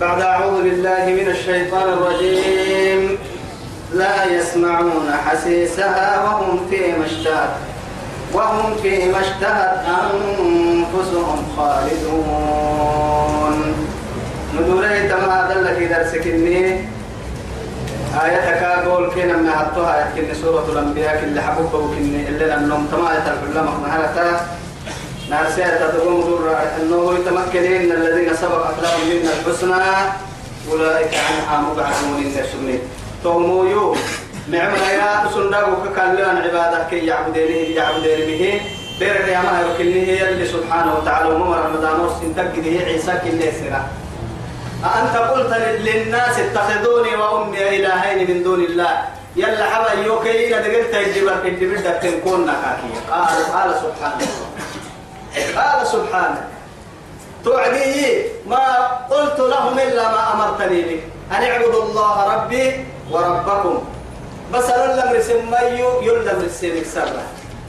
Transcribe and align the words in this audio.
بعد 0.00 0.20
أعوذ 0.22 0.62
بالله 0.62 1.04
من 1.06 1.28
الشيطان 1.28 1.88
الرجيم. 1.88 3.18
لا 3.94 4.24
يسمعون 4.24 5.12
حسيسها 5.26 6.22
وهم 6.24 6.66
فيما 6.70 7.06
اشتهت 7.06 7.50
وهم 8.32 8.76
فيما 8.82 9.20
اشتهت 9.20 9.84
أنفسهم 9.88 11.38
خالدون. 11.56 12.76
ندوري 14.54 15.08
تما 15.08 15.48
دلك 15.54 15.78
درسك 15.92 16.26
إني 16.26 16.84
آياتك 18.24 18.62
أقول 18.62 19.10
كنا 19.10 19.36
من 19.36 19.48
هاتوها 19.48 20.08
يكن 20.16 20.34
سورة 20.42 20.66
الأنبياء 20.72 21.20
كل 21.20 21.40
حبوب 21.40 21.74
وكن 21.74 22.24
اللي 22.28 22.46
لأنهم 22.46 22.86
تما 22.92 23.12
آيات 23.12 23.22
العلماء 23.26 23.74
مهلتا 25.30 25.48
ناسية 25.48 25.88
تقوم 25.88 26.20
دور 26.20 26.56
أنه 26.80 27.18
يتمكنين 27.18 27.92
الذين 27.92 28.36
سبقت 28.36 28.74
لهم 28.82 29.08
منا 29.10 29.32
الحسنى. 29.32 29.84
أولئك 30.72 31.14
عنها 31.14 31.60
مبعثون 31.60 32.16
إن 32.16 32.44
سنين 32.52 32.80
تومو 33.22 33.64
يو. 33.64 33.96
نعمنا 34.50 34.92
يا 34.92 35.30
سنداغو 35.34 35.76
ككالان 35.84 36.36
عبادك 36.36 36.88
كي 36.90 37.06
يعبدين 37.06 37.76
يعبدين 37.76 38.20
به. 38.26 38.60
بيرك 39.00 39.28
يا 39.28 39.38
ما 39.38 39.60
يركني 39.60 40.06
هي 40.06 40.28
اللي 40.28 40.46
سبحانه 40.46 40.94
وتعالى 40.98 41.28
ومر 41.34 41.56
رمضان 41.56 42.00
ورسين 42.00 42.36
تقدي 42.36 42.84
عيسى 42.84 43.12
كل 43.24 43.40
سنة 43.60 43.86
أنت 44.84 45.16
قلت 45.16 45.52
للناس 45.86 46.38
اتخذوني 46.38 47.16
وأمي 47.16 47.68
إلهين 47.76 48.30
من 48.30 48.42
دون 48.42 48.60
الله. 48.64 49.02
يلا 49.36 49.64
حبا 49.64 49.92
يوكي 50.06 50.48
إذا 50.48 50.56
قلت 50.56 50.94
الجبل 50.94 51.28
الجبل 51.44 51.82
تكون 52.02 52.40
نكاكي 52.46 52.90
قال 53.10 53.38
قال 53.54 53.74
سبحانه. 53.82 54.26
قال 55.56 55.86
سبحانه. 55.86 56.42
توعدي 57.44 58.22
ما 58.46 58.64
قلت 59.10 59.40
لهم 59.40 59.78
إلا 59.78 60.04
ما 60.08 60.32
أمرتني 60.32 60.82
به. 60.82 61.00
أن 61.36 61.42
اعبدوا 61.42 61.82
الله 61.82 62.34
ربي 62.34 62.84
وربكم. 63.10 63.78
بس 64.54 64.70
أنا 64.70 65.00
لم 65.00 65.16
رسم 65.16 65.50
ميو 65.50 66.00
يلم 66.02 66.42
رسمك 66.44 66.86
سرة 66.94 67.22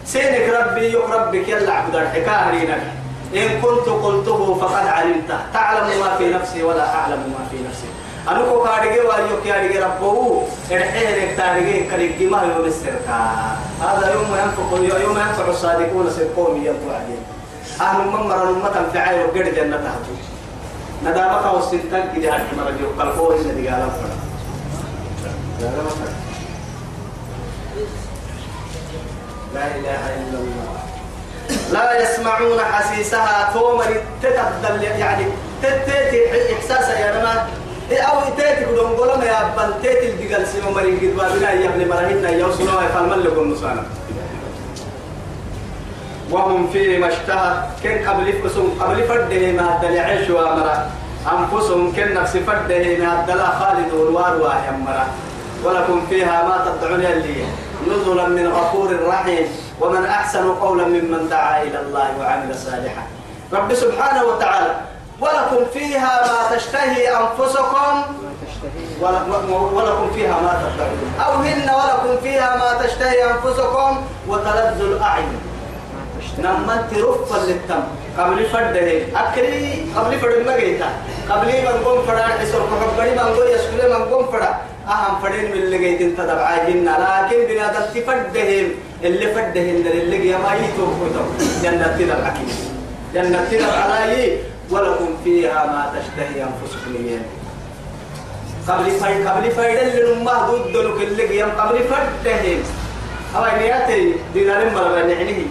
سينك 0.06 0.50
ربي 0.50 0.94
يك 0.94 1.10
ربك 1.10 1.48
يلا 1.48 1.74
عبد 1.74 1.96
الحكاية 1.96 2.94
إن 3.36 3.62
كنت 3.62 3.88
قلته 3.90 4.58
فقد 4.62 4.88
علمته. 4.88 5.40
تعلم 5.54 6.00
ما 6.00 6.16
في 6.18 6.34
نفسي 6.34 6.64
ولا 6.64 6.96
أعلم 6.96 7.20
ما 7.36 7.48
في 7.52 7.58
نفسي. 7.68 7.90
أنا 8.28 8.42
كو 8.42 8.64
كارجي 8.64 9.00
وأيو 9.00 9.44
كارجي 9.46 9.80
ربه. 9.80 10.44
إرحيه 10.72 11.38
كارجي 11.38 11.80
كارجي 11.84 12.26
ما 12.26 12.42
يوم 12.42 12.66
السرقة. 12.66 13.20
هذا 13.82 14.14
يوم 14.14 14.30
ينفق 14.42 15.00
يوم 15.04 15.18
ينفع 15.18 15.48
الصادقون 15.48 16.10
سيقوم 16.10 16.58
ينفع 16.58 16.96
عليهم 16.96 17.24
أهل 17.82 18.08
ممر 18.08 18.50
أمة 18.50 18.90
في 18.94 19.00
عين 19.00 19.20
وقد 19.20 19.56
جنة 19.56 19.78
تهتو 19.78 20.14
ندامك 21.06 21.54
والسلطان 21.54 22.04
كده 22.16 22.36
هذه 22.36 22.48
مرة 22.58 22.74
جو. 22.80 23.02
قلبه 23.02 23.36
إن 23.36 23.56
دي 23.56 23.68
قال 23.68 23.90
لا 29.54 29.66
إله 29.76 30.04
إلا 30.16 30.38
الله. 30.40 30.70
لا 31.72 32.02
يسمعون 32.02 32.60
حسيسها 32.60 33.50
تومر 33.54 34.02
تتبدل 34.22 34.84
يعني 34.84 35.26
تتتي 35.64 36.54
إحساسها 36.56 37.00
يا 37.00 37.20
نما 37.22 37.48
أو 37.92 38.20
تاتي 38.38 38.66
بدون 38.66 38.92
قولنا 38.92 39.26
يا 39.26 39.54
بل 39.58 39.74
تاتي 39.84 40.10
الدجال 40.10 40.48
سيما 40.48 40.68
قد 40.68 41.16
بابنا 41.18 41.52
يا 41.52 41.70
ابن 41.70 41.88
مرهنا 41.90 42.30
يوصلوا 42.30 42.82
يفعل 42.84 43.24
لكم 43.26 43.52
نصانا 43.52 43.84
وهم 46.32 46.70
فيما 46.74 47.08
اشتهت 47.08 47.58
كن 47.84 48.10
قبل 48.10 48.34
فسهم 48.34 48.78
قبل 48.80 49.04
فرده 49.04 49.52
ما 49.52 49.76
الدل 49.76 50.00
عيش 50.00 50.30
وامرأ. 50.30 50.90
أنفسهم 51.20 51.96
كن 51.96 52.14
نفس 52.14 52.38
فرده 52.38 52.98
ما 52.98 53.20
الدل 53.20 53.42
خالد 53.60 53.94
والوار 53.94 54.74
مرا 54.86 55.08
ولكم 55.64 56.08
فيها 56.10 56.44
ما 56.44 56.66
تدعون 56.66 57.02
لي 57.02 57.44
نزلا 57.88 58.28
من 58.28 58.48
غفور 58.48 59.08
رحيم. 59.08 59.48
ومن 59.82 60.06
أحسن 60.06 60.54
قولا 60.54 60.86
ممن 60.86 61.30
دعا 61.30 61.64
إلى 61.64 61.80
الله 61.80 62.08
وعمل 62.20 62.56
صالحا. 62.56 63.04
رب 63.54 63.74
سبحانه 63.74 64.24
وتعالى 64.24 64.76
ولكم 65.22 65.66
فيها 65.74 66.22
ما 66.28 66.56
تشتهي 66.56 67.18
أنفسكم. 67.18 68.04
ولكم 69.74 70.12
فيها 70.16 70.36
ما 70.42 70.54
تدعون. 70.64 71.14
أو 71.26 71.34
هن 71.34 71.70
ولكم 71.70 72.22
فيها 72.24 72.56
ما 72.56 72.86
تشتهي 72.86 73.32
أنفسكم. 73.32 74.02
وتلذ 74.28 74.82
الأعين. 74.82 75.40
نما 76.44 76.88
تروف 76.92 77.36
للتم 77.48 77.84
قبل 78.18 78.46
فرده 78.46 78.88
أكري 79.16 79.86
قبل 79.96 80.20
فرد 80.20 80.46
ما 80.46 80.58
جيتا. 80.60 80.90
قبل 81.30 81.48
من 81.48 81.84
قوم 81.86 82.00
فرد 82.08 82.20
حسر 82.40 82.62
قبل 82.62 83.12
من 83.12 83.20
قوم 83.20 83.48
يسكول 83.56 83.82
من 83.94 84.04
قوم 84.14 84.26
فرد. 84.32 84.50
أهم 84.90 85.22
فردين 85.22 85.46
من 85.52 85.52
اللي 85.52 85.78
جيتين 85.78 86.18
تدبعاهن 86.18 86.86
لكن 86.86 87.38
بنادم 87.50 87.86
تفردهم 87.94 88.68
اللي 89.04 89.28
فردهن 89.34 89.84
اللي 89.88 90.18
جي 90.18 90.32
ما 90.34 90.52
يتوقفتهم 90.56 91.30
جنة 91.64 91.88
تدبعكين 91.98 92.50
جنة 93.14 93.46
تدبعلاي 93.52 94.38
ولكم 94.72 95.10
فيها 95.24 95.66
ما 95.66 95.94
تشتهي 95.94 96.44
أنفسكم 96.44 96.94
قبل 98.68 98.92
فرد 98.92 99.28
قبل 99.28 99.52
فرد 99.52 99.78
اللي 99.78 100.16
نما 100.16 100.34
ضد 100.50 100.76
لك 100.78 101.02
اللي 101.02 101.42
قبل 101.42 101.80
فردهم 101.90 102.60
أو 103.36 103.44
نياتي 103.60 104.14
دينار 104.34 104.70
مرة 104.76 105.00
نعنيه 105.06 105.46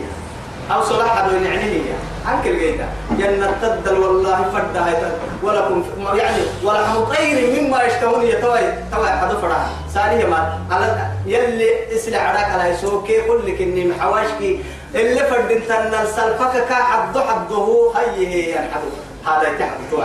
أو 0.73 0.83
صلاح 0.83 1.19
هذا 1.19 1.37
يعني 1.37 1.63
هي. 1.63 1.81
عنك 2.27 2.47
الجيدة 2.47 2.85
جنة 3.11 3.55
تدل 3.63 3.99
والله 3.99 4.51
فردها 4.53 5.13
ولكم 5.43 5.85
يعني 6.15 6.43
ولحم 6.65 7.05
طير 7.05 7.61
مما 7.61 7.83
يشتهون 7.83 8.23
يتوي 8.27 8.61
توي 8.93 9.09
حد 9.09 9.33
فرها 9.33 9.71
ثانية 9.95 10.27
ما 10.27 10.59
على 10.71 11.11
يلي 11.27 11.97
اسلع 11.97 12.19
عراك 12.19 12.45
على 12.45 12.69
يسوكي 12.71 13.21
كل 13.21 13.47
لك 13.47 13.61
إني 13.61 13.85
محواشكي. 13.85 14.61
اللي 14.95 15.21
فرد 15.21 15.51
انت 15.51 15.71
ان 15.71 15.95
السلفك 16.03 16.67
كا 16.69 16.75
حد 16.75 17.19
حده 17.19 17.93
هي 17.97 18.27
هي 18.27 18.41
يعني 18.41 18.69
هذا 19.27 19.49
يتحد 19.49 19.71
توي 19.91 20.05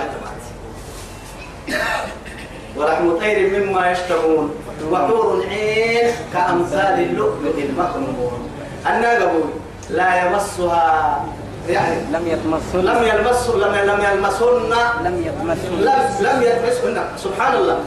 ولحم 2.78 3.18
طير 3.18 3.60
مما 3.60 3.92
يشتهون. 3.92 4.56
وحور 4.92 5.46
عين 5.50 6.12
كأمثال 6.34 7.00
اللؤلؤ 7.00 7.58
المكنون. 7.58 8.50
الناقبون 8.88 9.63
لا 9.90 10.26
يمسها 10.26 11.26
يعني 11.70 11.96
لم 12.12 12.28
يتمسن 12.28 12.80
لم 12.86 13.04
يلمسه 13.04 13.56
لم 13.56 13.76
لم 13.76 14.00
يلمسهن. 14.04 14.74
لم 15.04 15.16
يتمسن 15.26 15.72
لم 15.80 16.02
لم 16.20 16.42
يلمسهن. 16.42 16.98
سبحان 17.18 17.56
الله 17.56 17.78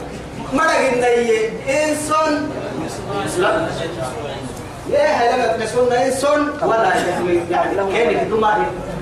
ما 0.53 0.63
لقينا 0.63 1.07
إنسان. 1.69 2.49
لا. 3.39 3.67
يا 4.89 5.05
هلا 5.05 5.35
لم 5.35 5.61
يلمسهن 5.61 5.91
إنسان 5.93 6.49
ولا 6.63 6.93
يعني 7.51 7.75
كان 7.93 8.29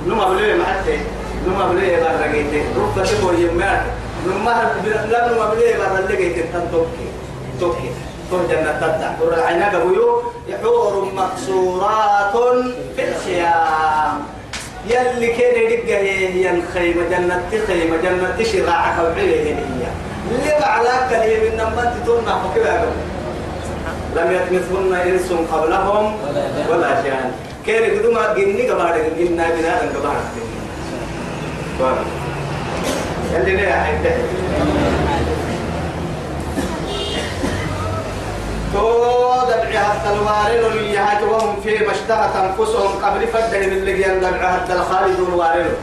نما 0.07 0.25
بلوي 0.29 0.53
ما 0.53 0.65
حتى. 0.65 0.97
نما 1.47 1.65
بار 1.67 2.15
لقيته 2.21 2.63
رب 2.77 3.05
تبو 3.05 3.31
يمات 3.31 3.81
نما 4.27 4.71
لا 5.11 5.27
نما 5.29 5.45
بار 5.45 6.03
لقيته 6.09 6.41
تنتوكي 6.53 7.07
توكي 7.59 7.89
تو 8.31 8.37
جنة 8.49 8.71
تدع 8.81 9.11
تور 9.19 9.33
العناق 9.33 9.73
بيو 9.85 10.21
حور 10.63 11.11
مقصورات 11.15 12.35
في 12.95 13.03
الخيام. 13.09 14.17
يلي 14.89 15.27
كان 15.27 15.55
يدقى 15.61 15.95
هي 15.95 16.51
الخيمة 16.51 17.03
جنة 17.09 17.43
خيمة 17.67 17.97
جنة 17.97 18.43
شراعة 18.51 19.03
وعليه 19.03 19.43
هي 19.43 19.55
اللي 20.31 20.51
بعلاك 20.61 21.13
اللي 21.13 21.49
من 21.49 21.57
نمت 21.57 21.93
تورنا 22.05 22.41
فكذا 22.43 22.85
لم 24.15 24.31
يتمثهن 24.31 24.93
إنس 24.93 25.31
قبلهم 25.51 26.17
ولا 26.69 27.01
جان. 27.03 27.31
كان 27.67 27.83
يقدوا 27.83 28.13
ما 28.13 28.33
جني 28.33 28.69
قبارك 28.69 29.11
جنة 29.19 29.49
بناء 29.57 29.89
قبارك. 29.95 30.29
اللي 33.35 33.55
ليه 33.55 33.71
حيث 33.71 34.05
تو 38.75 39.35
دبعها 39.49 40.13
الوارن 40.13 40.71
اللي 40.71 40.99
وهم 41.31 41.61
في 41.63 41.85
ما 41.85 41.91
اشتهت 41.91 42.35
انفسهم 42.35 42.91
قبل 43.05 43.27
فدهم 43.27 43.71
اللي 43.71 44.03
دبعها 44.03 44.75
الخالد 44.75 45.19
الوارن 45.19 45.75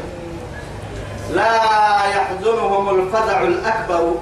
لا 1.34 1.54
يحزنهم 2.14 2.84
الفزع 3.00 3.40
الأكبر. 3.42 4.14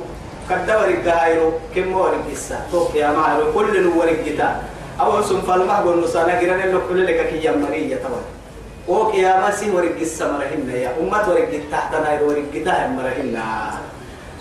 كالدور 0.50 0.84
الجايرو 0.84 1.52
كم 1.74 1.92
ورق 1.92 2.26
السا 2.32 2.58
توك 2.72 2.94
يا 2.94 3.10
مالو 3.14 3.52
كل 3.54 3.86
ورق 3.86 4.18
جتا 4.26 4.62
أو 5.00 5.22
سن 5.22 5.40
فالمه 5.46 5.74
قول 5.74 6.02
نسانا 6.04 6.40
جيران 6.40 6.60
اللي 6.60 6.80
كل 6.88 7.06
لك 7.06 7.28
كي 7.30 7.46
يمرية 7.46 7.96
طبعا 8.04 8.22
وك 8.88 9.14
يا 9.14 9.48
مسي 9.48 9.70
ورق 9.70 9.96
السا 10.00 10.26
مرهن 10.32 10.70
يا 10.74 10.90
أمة 11.00 11.22
ورق 11.30 11.48
جتا 11.52 11.70
تحت 11.72 11.92
ناير 11.94 12.22
ورق 12.22 12.44
جتا 12.54 12.86
مرهن 12.98 13.36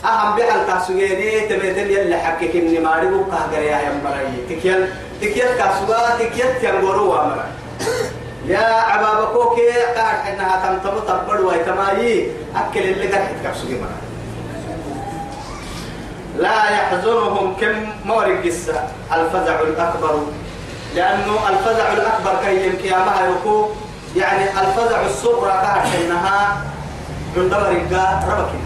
أهم 0.06 0.36
بحال 0.36 0.68
تاسويني 0.68 1.40
تبيتل 1.40 1.92
يلي 1.92 2.18
حكيك 2.18 2.56
إني 2.56 2.80
ماري 2.80 3.08
بوكا 3.08 3.38
غريا 3.52 3.78
يا 3.78 4.02
مرأي 4.04 4.28
تكيل 4.50 4.88
تكيل 5.22 5.48
كاسوا 5.58 6.18
تكيل 6.20 6.60
تيانغورو 6.62 7.12
وامرا. 7.12 7.46
يا 8.48 8.60
عبابكوك 8.60 9.60
قاعد 9.96 10.34
إنها 10.34 10.56
تمتم 10.66 11.00
تبر 11.00 11.42
ويتمايي 11.42 12.32
أكل 12.56 12.80
اللي 12.80 13.08
قاعد 13.08 13.28
كاسوي 13.44 13.76
مرا. 13.82 14.00
لا 16.38 16.70
يحزنهم 16.70 17.56
كم 17.62 17.90
مورق 18.06 18.46
الفزع 19.14 19.60
الأكبر. 19.60 20.20
لأنه 20.96 21.50
الفزع 21.50 21.94
الأكبر 21.94 22.34
كي 22.46 22.68
يمكيامها 22.68 23.28
يركو 23.28 23.70
يعني 24.16 24.44
الفزع 24.44 25.06
الصغرى 25.06 25.52
كانت 25.52 25.96
إنها 26.06 26.58
عندما 27.38 27.58
رقا 27.58 28.24
ربكي. 28.30 28.60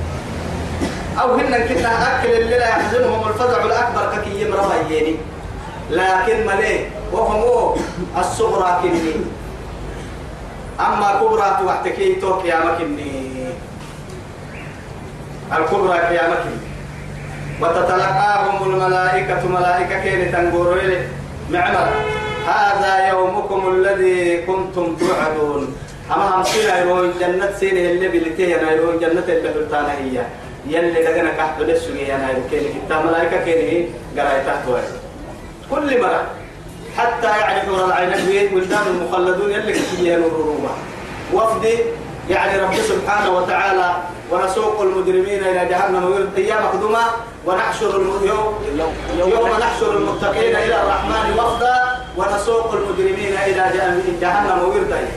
أو 1.22 1.34
هن 1.34 1.68
كنا 1.68 2.20
أكل 2.20 2.32
اللي 2.32 2.58
لا 2.58 2.68
يحزنهم 2.68 3.30
الفزع 3.30 3.66
الأكبر 3.66 4.22
كي 4.24 4.42
يمرضى 4.42 4.98
يني 4.98 5.16
لكن 5.92 6.48
مليه 6.48 6.90
وهم 7.12 7.76
الصغرى 8.18 8.80
كني. 8.82 9.14
أما 10.80 11.20
كبرى 11.22 11.58
توحتكي 11.60 12.16
توك 12.16 12.46
يا 12.46 12.60
مكني. 12.66 13.34
الكبرى 15.58 15.98
يا 15.98 16.30
مكني. 16.30 16.58
وتتلقاهم 17.62 18.74
الملائكة 18.74 19.48
ملائكة 19.48 20.00
كين 20.04 20.32
تنقروا 20.32 20.76
معمر 21.50 21.88
هذا 22.48 23.10
يومكم 23.10 23.70
الذي 23.70 24.38
كنتم 24.38 24.96
توعدون. 24.96 25.76
أما 26.12 26.36
هم 26.36 26.44
سينا 26.44 26.80
يروي 26.80 27.12
جنة 27.20 27.52
سينا 27.60 27.92
اللي 27.92 28.08
بلتيه 28.08 28.60
أنا 28.60 28.72
يروي 28.72 28.98
جنة 28.98 29.24
اللي 29.28 29.54
بلتانا 29.54 29.92
هي. 29.92 30.26
يلي 30.68 31.04
لقنا 31.04 31.32
كحت 31.32 31.62
لسوي 31.62 32.16
أنا 32.16 32.32
يروي 32.32 32.44
كين 32.50 32.82
كتا 32.88 33.02
ملائكة 33.02 33.44
كين 33.46 33.94
قرأي 34.18 34.42
تحت 34.46 34.64
كل 35.72 36.02
مرة 36.02 36.28
حتى 36.98 37.28
يعني 37.28 37.62
حور 37.62 37.86
العين 37.86 38.56
ولدان 38.56 38.88
المخلدون 38.88 39.52
يلي 39.52 39.74
كتير 39.74 40.20
نور 40.20 40.70
وفد 41.34 41.66
يعني 42.30 42.62
رب 42.62 42.74
سبحانه 42.76 43.38
وتعالى 43.38 43.96
ونسوق 44.32 44.82
المجرمين 44.82 45.44
إلى 45.44 45.66
جهنم 45.70 46.04
ويوم 46.06 46.32
أيام 46.38 46.64
مقدمة 46.64 47.00
ونحشر 47.46 48.02
يوم, 48.24 48.54
يوم 49.18 49.50
نحشر 49.60 49.98
المتقين 49.98 50.56
إلى 50.56 50.82
الرحمن 50.82 51.40
وفدا 51.40 51.76
ونسوق 52.18 52.74
المجرمين 52.74 53.34
إلى 53.46 53.72
جهنم 54.22 54.70
ويردا. 54.70 55.08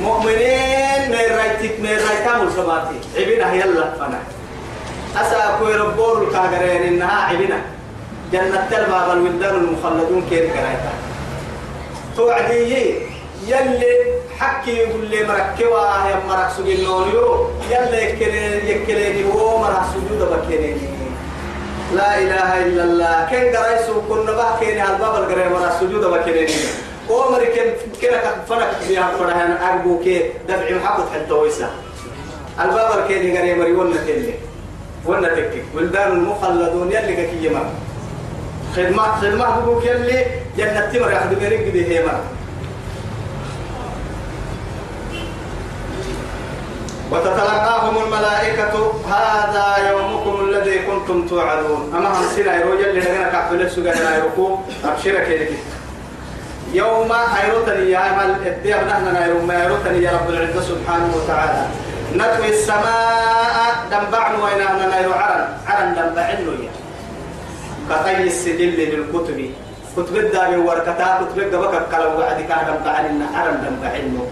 مؤمنين 0.00 1.10
من 1.10 1.36
رايتك 1.36 1.80
من 1.80 1.88
رايتام 1.88 2.46
السماتي 2.48 2.98
عبنا 3.16 3.54
يلا 3.54 3.90
فنا 3.90 4.20
أسا 5.16 5.58
كوي 5.58 5.74
ربور 5.74 6.22
الكاغرين 6.22 6.82
إنها 6.82 7.22
عبنا. 7.22 7.60
جنة 8.32 8.68
الباب 8.72 9.16
الولدان 9.16 9.54
المخلدون 9.54 10.26
كيف 10.30 10.52
كرايتا. 10.54 10.92
توعدي 12.16 12.94
يلي 13.46 13.96
حكي 14.38 14.70
يقول 14.70 15.06
لي 15.06 15.22
مركوا 15.22 15.80
يا 16.08 16.22
مرك 16.28 16.50
سجين 16.56 16.84
نوريو 16.84 17.46
يلا 17.70 18.00
يكلي 18.00 18.70
يكلي 18.70 19.24
هو 19.32 19.58
مرك 19.58 19.82
سجود 19.94 20.28
بكيني. 20.30 20.76
لا 21.94 22.18
إله 22.18 22.66
إلا 22.66 22.84
الله. 22.84 23.28
كن 23.30 23.56
قرايسو 23.56 24.00
كنا 24.08 24.32
بحكيني 24.32 24.84
الباب 24.90 25.14
القراي 25.14 25.48
مرك 25.48 25.72
سجود 25.80 26.04
بكيني. 26.04 26.46
هو 27.10 27.30
مرك 27.32 27.76
كنا 28.02 28.44
فرق 28.48 28.70
بيها 28.88 29.10
فرحان 29.18 29.52
أرجو 29.52 29.98
كي 30.04 30.30
دفع 30.48 30.70
محبط 30.76 31.06
حتى 31.14 31.32
ويسا. 31.32 31.70
الباب 32.60 32.98
الكيني 32.98 33.38
قراي 33.38 33.54
مري 33.54 33.72
ولا 33.72 33.96
ولا 35.06 35.28
تكي. 35.28 35.62
ولدان 35.74 36.12
المخلدون 36.12 36.92
يلي 36.92 37.16
كي 37.16 37.46
يمر. 37.46 37.66
خدمة 38.76 39.02
خدمة 39.20 39.60
بقول 39.60 39.86
يلي 39.86 40.26
جنة 40.56 40.80
تمر 40.80 41.10
ياخذ 41.10 41.42
هي 41.74 42.06
مرة. 42.06 42.24
وتتلقاهم 47.12 48.04
الملائكة 48.04 48.92
هذا 49.08 49.90
يومكم 49.90 50.48
الذي 50.48 50.78
كنتم 50.78 51.28
توعدون. 51.28 51.92
أما 51.96 52.08
هم 52.08 52.24
سنة 52.36 52.54
يروج 52.54 52.80
اللي 52.80 53.00
نغنى 53.00 53.30
كعبل 53.32 53.62
السجن 53.62 54.14
يروكو؟ 54.16 54.58
أبشرك 54.84 55.28
يلي 55.28 55.56
يوم 56.72 57.12
أيروتني 57.12 57.90
يا 57.90 57.98
أمل 57.98 58.46
الدير 58.46 58.84
نحن 58.86 59.14
نيروم 59.14 59.46
ما 59.46 59.62
أيروتني 59.62 60.02
يا 60.02 60.10
رب 60.10 60.30
العزة 60.30 60.60
سبحانه 60.60 61.16
وتعالى. 61.16 61.66
نتوي 62.16 62.48
السماء 62.48 63.74
دنبعن 63.90 64.34
وين 64.42 64.60
أنا 64.66 64.86
نيرو 64.96 65.12
عرن. 65.12 65.44
عرن 65.68 65.94
دنبعنو 65.94 66.52
يا. 66.62 66.72
كطي 67.90 68.22
السجل 68.22 68.70
للكتب. 68.78 69.38
كتب 69.96 70.16
الدار 70.16 70.58
وركتا 70.58 71.08
كتب 71.20 71.38
الدبك 71.38 71.74
الكلام 71.74 72.12
وعدي 72.18 72.42
كان 72.42 72.58
دنبعن 72.66 73.22
عرن 73.34 73.56
دنبعنو 73.64 74.22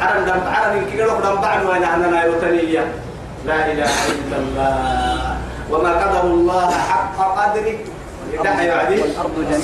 عرن 0.00 0.24
دم 0.24 0.40
عرن 0.54 0.72
إن 0.78 0.84
كيلو 0.90 1.20
دم 1.24 1.36
بعد 1.40 1.60
وين 1.66 1.84
أنا 1.84 2.24
يوتنية 2.24 2.84
لا 3.46 3.58
إله 3.72 3.92
إلا 4.12 4.36
الله. 4.36 5.36
وما 5.70 5.92
قدر 6.02 6.24
الله 6.24 6.70
حق 6.70 7.18
قدره. 7.38 7.78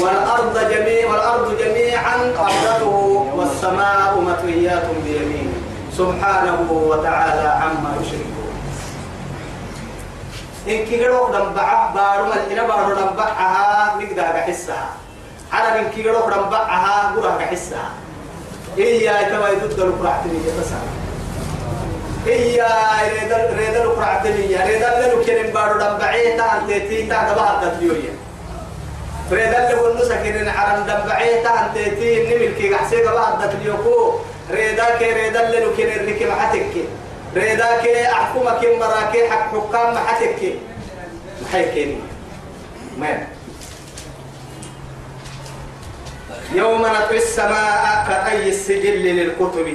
والأرض 0.00 0.56
جميع 0.70 1.10
والأرض 1.10 1.48
جميعا. 1.58 2.16
قبضته. 2.38 2.96
والسماء 3.36 4.20
مطويات. 4.20 4.81
سبحانه 5.98 6.72
وتعالى 6.72 7.48
عما 7.48 7.90
يشركون. 8.00 8.52
إن 10.68 10.84
كيلو 10.86 11.28
دم 11.28 11.52
بعه 11.56 11.94
بارو 11.94 12.24
ملحنا 12.26 12.62
بارو 12.66 12.94
دم 12.94 13.16
بعها 13.16 13.96
نقدر 14.00 14.40
حسها 14.46 14.88
عرب 15.52 15.76
إن 15.76 15.88
كيلو 15.94 16.30
دم 16.30 16.44
بعها 16.50 17.12
قرأ 17.16 17.38
حسها 17.50 17.90
إيا 18.78 19.22
كما 19.22 19.48
يدد 19.48 19.78
القرعتني 19.80 20.38
بس. 20.60 20.72
إيا 22.26 22.68
ريدا 23.12 23.38
ريدا 23.56 23.82
القرعتني 23.82 24.56
ريدا 24.66 25.12
لو 25.12 25.24
كان 25.24 25.52
بارو 25.52 25.78
دم 25.80 25.98
بعيتا 25.98 26.44
أنت 26.56 26.70
تي 26.70 27.06
تا 27.06 27.32
دبها 27.32 27.60
تديوريا 27.62 28.14
ريدا 29.32 29.72
لو 29.72 29.90
النسا 29.90 30.16
كان 30.16 30.48
عرم 30.48 30.82
دم 30.86 31.00
بعيتا 31.08 31.50
أنت 31.60 31.74
تي 31.74 32.08
نمل 32.22 32.54
كي 32.58 32.76
حسي 32.76 32.96
دبها 33.02 33.46
تديوكو 33.46 33.96
ريدا 34.06 34.31
كي 34.98 35.12
ريدا 35.12 35.60
لو 35.60 35.76
كان 35.76 36.06
ريك 36.06 36.22
محتك 36.22 36.74
ريدا 37.36 37.68
كي 37.82 38.06
أحكمك 38.06 38.62
مراكي 38.80 39.30
حق 39.30 39.50
حكام 39.50 39.94
محتك 39.94 40.40
محيكيني 41.42 41.98
ما 42.98 43.26
يوم 46.52 46.82
نطوي 46.82 47.16
السماء 47.16 48.06
كأي 48.08 48.48
السجل 48.48 49.02
للكتب. 49.02 49.68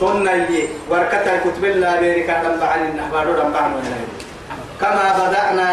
كنا 0.00 0.32
يجي 0.32 0.68
وركتا 0.88 1.34
الكتب 1.34 1.64
الله 1.64 2.00
بيرك 2.00 2.30
دم 2.44 2.56
بعن 2.60 2.80
النحبار 2.88 3.26
دم 3.32 3.52
بعن 3.52 3.72
كما 4.80 5.06
بدأنا 5.18 5.68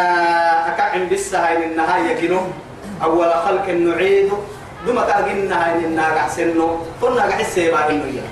أكعم 0.67 1.07
بالسهاين 1.07 1.63
النهاية 1.63 2.15
كنو. 2.19 2.41
أول 3.03 3.31
خلق 3.33 3.67
نعيد. 3.69 4.31
دم 4.87 5.01
كأجنا 5.01 5.65
هاي 5.65 5.85
النهاية 5.85 6.19
حسنو 6.19 6.77
كنا 7.01 7.23
قحس 7.23 7.57
يبقى 7.57 7.91
إنه 7.91 8.23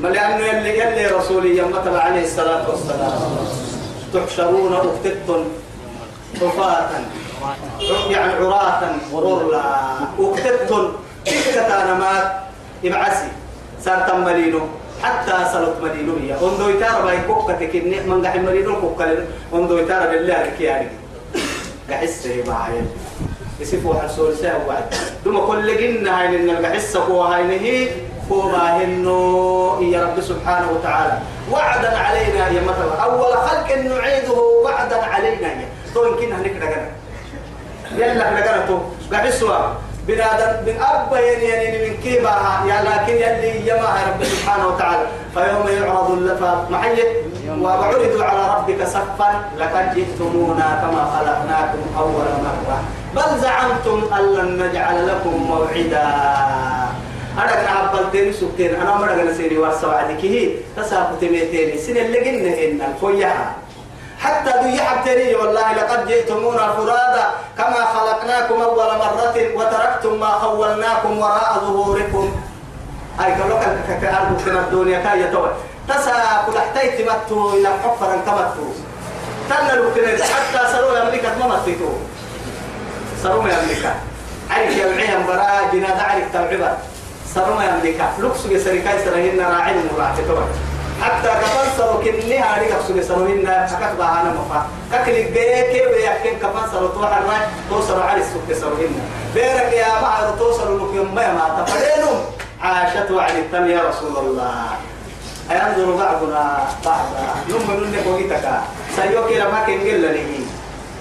ما 0.00 0.08
لأنه 0.08 0.44
يلي 0.46 0.78
يلي 0.78 1.06
رسولي 1.06 1.58
يمتب 1.58 1.96
عليه 1.96 2.24
الصلاة 2.24 2.70
والسلام 2.70 3.20
تحشرون 4.14 4.72
أكتبتم 4.74 5.44
حفاة 6.40 6.90
يعني 8.10 8.32
عراة 8.32 8.80
غرلا 9.12 9.64
وكتبتن 10.18 10.92
كيف 11.24 11.50
كتانا 11.50 11.94
ما 11.94 12.40
يبعسي 12.82 13.28
صار 13.84 14.08
تمرينو 14.08 14.60
حتى 15.02 15.32
صلت 15.52 15.76
مدينو 15.82 16.16
هي 16.16 16.36
وندو 16.42 16.68
يتارا 16.68 17.04
باي 17.04 17.20
كوكا 17.26 17.52
تكني 17.52 18.00
من 18.00 18.26
قاعد 18.26 18.40
مرينو 18.44 18.80
كوكا 18.80 19.26
وندو 19.52 19.78
يتارا 19.78 20.06
بالله 20.06 20.42
لك 20.42 20.60
يعني 20.60 20.88
قحس 21.90 22.26
باعي 22.46 22.82
يسيفوا 23.60 23.94
حسول 23.94 24.36
ساعة 24.36 24.60
وعد 24.68 24.94
دوما 25.24 25.46
كل 25.46 25.76
جنة 25.76 26.20
هاي 26.20 26.36
لأن 26.36 26.50
القحسة 26.50 27.00
هو 27.00 27.22
هاي 27.22 27.42
نهي 27.42 27.88
هو 28.32 28.40
باهنو 28.48 29.80
يا 29.80 30.02
رب 30.04 30.20
سبحانه 30.20 30.70
وتعالى. 30.70 31.18
وعدا 31.52 31.98
علينا 31.98 32.48
يا 32.48 32.62
مثلا. 32.62 32.94
أول 33.02 33.32
خلق 33.32 33.76
نعيده 33.76 34.40
وعدا 34.64 35.04
علينا 35.04 35.48
يا. 35.48 35.68
تو 35.94 36.06
يمكن 36.06 36.32
هنك 36.32 36.56
نقرأ 36.56 36.86
يلا 37.96 38.30
نقرأ 38.30 38.80
قحسوا 39.12 39.56
بنادم 40.06 40.66
من 40.66 40.80
أب 40.80 41.12
يعني 41.12 41.44
يعني 41.44 41.88
من 41.88 41.96
كيبها 42.02 42.64
يا 42.68 42.82
لكن 42.82 43.14
يلي 43.14 43.68
يما 43.68 43.88
رب 44.08 44.24
سبحانه 44.24 44.66
وتعالى. 44.68 45.06
فيوم 45.34 45.68
يعرض 45.68 46.10
اللفا 46.10 46.66
محيط. 46.70 47.06
وعرضوا 47.60 48.24
على 48.24 48.54
ربك 48.54 48.86
صفا 48.86 49.30
لقد 49.58 49.94
جئتمونا 49.94 50.68
كما 50.82 51.02
خلقناكم 51.14 51.82
أول 51.98 52.26
مرة. 52.44 52.80
بل 53.14 53.40
زعمتم 53.42 54.14
أن 54.14 54.34
لن 54.34 54.62
نجعل 54.62 55.08
لكم 55.08 55.30
موعدا. 55.30 56.06
أنا 57.38 57.54
كان 57.54 57.76
عبالتين 57.76 58.32
سكتين 58.32 58.74
أنا 58.74 58.94
مرة 58.94 59.12
أنا 59.12 59.34
سيري 59.34 59.58
وارسا 59.58 59.86
وعدك 59.86 60.24
هي 60.24 60.50
تساقط 60.76 61.22
ميتين 61.22 61.78
سن 61.78 61.96
اللي 61.96 62.18
قلنا 62.18 62.52
إن 62.64 62.92
الفويحة 62.94 63.54
حتى 64.20 64.50
ذي 64.62 64.82
حبتني 64.82 65.34
والله 65.34 65.72
لقد 65.72 66.06
جئتمونا 66.06 66.72
فرادا. 66.72 67.26
كما 67.58 67.84
خلقناكم 67.94 68.62
أول 68.62 68.86
مرة 68.98 69.34
وتركتم 69.54 70.20
ما 70.20 70.26
خولناكم 70.26 71.18
وراء 71.18 71.58
ظهوركم. 71.60 72.32
أي 73.24 73.34
كلوك 73.34 73.60
كأرض 74.02 74.42
كنا 74.44 74.60
الدنيا 74.60 74.98
كاية 75.00 75.32
توي 75.32 75.50
تسا 75.88 76.12
كل 76.46 76.56
احتيت 76.56 77.08
متو 77.08 77.54
إلى 77.54 77.68
حفرا 77.68 78.16
كمتو. 78.26 78.66
تنا 79.48 79.72
لو 79.72 79.90
حتى 80.22 80.72
سلوا 80.72 80.98
يملك 80.98 81.24
ما 81.40 81.60
مسيتو 83.20 83.28
سروا 83.28 83.42
ما 83.42 83.50
يملكا. 83.50 83.94
عارف 84.50 84.76
يمعيها 84.76 85.26
برا 85.26 85.72
جناد 85.72 86.00
عارف 86.00 86.32
تبعبا 86.32 86.78
سروا 87.34 87.54
ما 87.54 87.64
يملكا. 87.64 88.08
لوكس 88.18 88.46
بسرقة 88.46 89.04
سرهن 89.04 89.40
راعي 89.40 89.72
المراعي 89.72 90.14
حتى 91.02 91.28
كفن 91.28 91.78
سرو 91.78 92.00
كني 92.00 92.38
هاري 92.38 92.66
كفسو 92.66 93.02
سروهن 93.02 93.46
حكت 93.46 93.96
بهانا 93.98 94.34
مفا. 94.36 94.66
ككل 94.92 95.12
كيف 95.72 96.04
يحكي 96.04 96.30
كفن 96.30 96.72
سرو 96.72 96.86
توح 96.86 97.16
الراي 97.16 97.40
توصل 97.70 98.00
على 98.02 98.20
السوق 98.20 98.60
سروهن 98.60 99.00
بيرك 99.34 99.72
يا 99.72 100.00
ما 100.02 100.36
توصل 100.38 100.76
لك 100.76 100.94
يوم 100.94 101.14
ما 101.14 101.64
تفرينهم 101.66 102.20
عاشت 102.62 103.10
وعد 103.10 103.34
التم 103.36 103.70
يا 103.70 103.80
رسول 103.88 104.16
الله. 104.16 104.64
أينظر 105.50 105.90
بعضنا 105.96 106.68
بعضا. 106.84 107.34
نم 107.48 107.70
نم 107.70 108.12
وقتك 108.12 108.46
سيوك 108.96 109.32
لما 109.32 109.60
كن 109.66 109.80
قل 109.80 110.04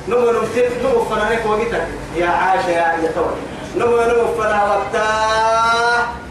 لي 0.09 0.15
نم 0.15 0.29
نم 0.29 0.45
تب 0.55 0.71
نم 0.83 1.05
فنانك 1.09 1.45
وقتك. 1.45 1.87
يا 2.15 2.27
عاشا 2.27 2.69
يا 2.69 2.97
يتوي 3.03 3.35
نم 3.77 3.89
نم 3.89 4.33
فنا 4.37 4.63
وقتا 4.65 5.07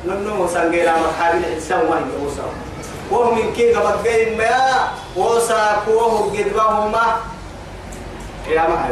نم 0.06 0.28
نم 0.28 0.48
سنجيلا 0.54 0.92
مرحبا 0.92 1.38
الإنسان 1.38 1.80
وهي 1.86 2.00
يوصل. 2.22 2.42
وهم 3.10 3.38
من 3.38 3.52
كي 3.52 3.74
قبل 3.74 4.04
جاي 4.04 4.36
ما 4.36 4.88
وسا 5.16 5.82
كوه 5.86 6.30
قدبهما 6.32 7.16
يا 8.50 8.68
ما 8.68 8.88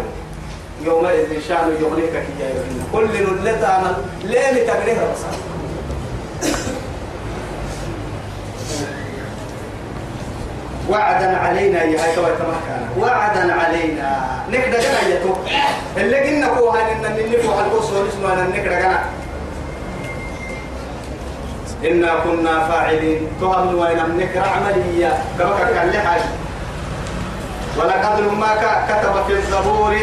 يومئذ 0.82 1.40
شأن 1.48 1.76
يغنيك 1.80 2.12
كي 2.12 2.54
كل 2.92 3.06
نلت 3.44 3.64
عمل 3.64 3.96
ليه 4.24 4.50
لتقريها 4.50 5.04
بس 5.12 5.22
وعدا 10.88 11.36
علينا 11.36 11.82
يا 11.82 12.04
هاي 12.04 12.14
توي 12.14 12.30
تمكنا 12.30 12.88
وعدا 12.98 13.52
علينا. 13.52 14.26
نكدا 14.50 14.80
جنا 14.80 15.00
يتو 15.08 15.34
اللي 15.96 16.20
قلنا 16.20 16.48
كو 16.48 16.68
هاي 16.68 16.92
ان 16.92 17.02
ننفو 17.02 17.52
على 17.52 17.66
القصور 17.66 18.08
اسمه 18.08 18.32
أنا 18.32 18.42
نكدا 18.42 18.80
جنا. 18.80 19.00
إنا 21.84 22.14
كنا 22.24 22.68
فاعلين. 22.68 23.28
تهم 23.40 23.78
وين 23.78 24.16
نكرا 24.18 24.46
عملية. 24.46 25.12
كما 25.38 25.58
كان 25.74 25.90
لحاج. 25.90 26.20
ولقد 27.78 28.20
ما 28.20 28.50
كتب 28.88 29.26
في 29.26 29.32
الزبور. 29.32 29.96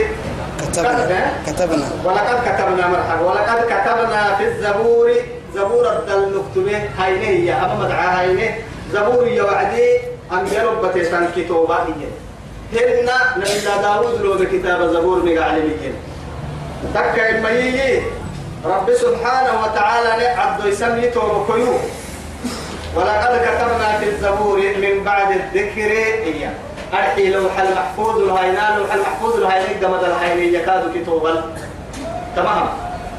كتبنا. 0.61 1.33
كتبنا. 1.47 1.85
ولقد 2.05 2.37
كتبنا 2.47 2.87
مرحبا. 2.87 3.21
ولقد 3.21 3.59
كتبنا 3.65 4.35
في 4.35 4.43
الزبور. 4.47 5.11
زبور 5.55 5.91
الدل 5.91 6.37
نكتبه. 6.37 6.89
هينه 6.99 7.49
يا 7.49 7.65
أما 7.65 7.85
مدعا. 7.85 8.21
هينه 8.21 8.55
زبور 8.93 9.27
يا 9.27 9.43
وعدي. 9.43 10.12
أن 10.31 10.47
يربط 10.51 10.97
سان 10.97 11.29
كتوبة 11.35 11.77
هن 12.73 13.09
نبي 13.37 13.81
داود 13.81 14.21
لو 14.21 14.33
بكتاب 14.33 14.93
زبور 14.93 15.25
مقع 15.25 15.45
علمين 15.45 15.93
تكا 16.93 17.39
إما 17.39 17.49
رب 18.65 18.93
سبحانه 18.93 19.63
وتعالى 19.63 20.25
عبد 20.27 20.65
يسمي 20.65 21.07
توبكيو 21.07 21.73
ولقد 22.95 23.41
كتبنا 23.45 23.97
في 23.99 24.05
الزبور 24.09 24.57
من 24.57 25.03
بعد 25.03 25.31
الذكر 25.31 25.91
إياه. 26.23 26.51
أرحي 26.93 27.29
لوح 27.29 27.59
المحفوظ 27.59 28.17
الهينا 28.21 28.77
لوح 28.77 28.93
المحفوظ 28.93 29.35
الهينا 29.35 29.87
قمد 29.87 30.03
الهينا 30.03 30.59
يكاد 30.59 30.97
كتوبا 30.97 31.43
تمام؟ 32.35 32.69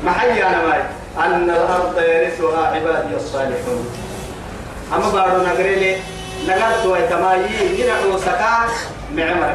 محي 0.05 0.43
أنا 0.43 0.67
ماي 0.67 0.81
أن 1.27 1.51
الأرض 1.51 1.99
يرثها 1.99 2.67
عبادي 2.67 3.17
الصالحون. 3.17 3.89
أما 4.95 5.09
بارو 5.09 5.43
نقريلي 5.43 5.97
نقرت 6.49 6.87
ويتمايي 6.87 7.81
ينعو 7.81 8.19
سكا 8.19 8.69
معمر 9.15 9.53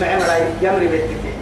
معمر 0.00 0.30
يمري 0.62 0.86
بالتكي 0.86 1.32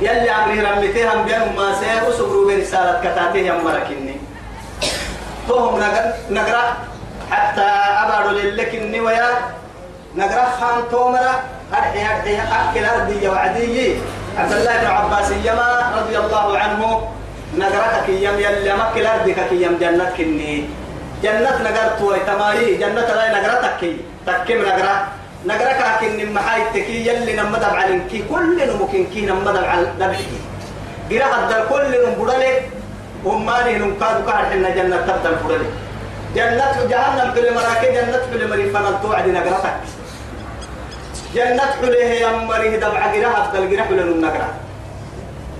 يلي 0.00 0.30
عمري 0.30 0.60
رمتهم 0.60 1.24
بيهم 1.24 1.56
ما 1.56 1.74
سير 1.80 2.08
وسبروا 2.08 2.46
برسالة 2.46 3.00
كتاته 3.00 3.38
يمركني 3.38 4.16
فهم 5.48 5.80
نقرأ 6.30 6.76
حتى 7.30 7.60
أبارو 8.04 8.30
للكني 8.30 9.00
ويا 9.00 9.28
نقرأ 10.16 10.44
خان 10.60 10.82
تومرة 10.90 11.40
أرحي 11.72 12.00
أرحي 12.00 12.36
أكل 12.36 12.84
أرضي 12.84 13.28
وعدي 13.28 13.94
عبد 14.38 14.52
الله 14.52 14.80
بن 14.80 14.86
عباس 14.86 15.30
يما 15.44 15.92
رضي 15.96 16.18
الله 16.18 16.58
عنه 16.58 17.08
نقرأك 17.58 18.08
يم 18.08 18.36
يلي 18.40 18.72
مكل 18.76 19.06
أرضك 19.06 19.52
يم 19.52 19.78
جنة 19.80 20.12
كني. 20.16 20.64
جنة 21.22 21.56
نقرت 21.66 22.00
ويتماري 22.02 22.74
جنة 22.82 23.08
لا 23.18 23.26
نقرأتك 23.36 23.80
تكيم 24.26 24.62
نقرأ 24.62 24.94
نقرأك 25.46 25.80
لكن 26.02 26.34
محاي 26.34 26.62
تكي 26.74 27.06
يلي 27.08 27.32
نمد 27.36 27.64
على 27.64 28.00
كي 28.10 28.22
كل 28.30 28.58
نمكن 28.70 29.06
كي 29.14 29.20
نمد 29.26 29.56
على 29.56 29.86
ذبحي 30.00 30.24
قراءة 31.10 31.36
الدل 31.42 31.62
كل 31.70 31.92
نمبرلي 32.06 32.52
وماني 33.24 33.78
نمكاد 33.78 34.16
كار 34.26 34.42
حنا 34.50 34.70
جنة 34.70 34.96
تبدأ 34.96 35.30
الفرلي 35.30 35.70
جنة 36.36 36.74
جهنم 36.90 37.28
كل 37.34 37.46
مراكي 37.54 37.88
جنة 37.96 38.20
كل 38.32 38.42
مري 38.50 38.70
فنل 38.70 38.94
توعد 39.02 39.26
نقرأتك 39.28 39.76
جنة 41.34 41.70
كل 41.80 41.94
هي 42.12 42.26
مري 42.50 42.76
دبع 42.76 43.02
قراءة 43.14 43.40
الدل 43.46 43.64
قراءة 43.76 43.88
كل 43.88 44.20
نقرأ 44.26 44.48